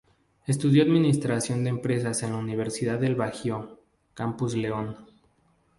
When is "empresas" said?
1.69-2.23